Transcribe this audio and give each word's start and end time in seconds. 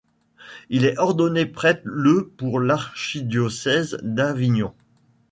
Il 0.69 0.85
est 0.85 0.97
ordonné 0.97 1.45
prêtre 1.45 1.81
le 1.85 2.27
pour 2.35 2.59
l'archidiocèse 2.59 3.99
d'Avignon. 4.01 4.73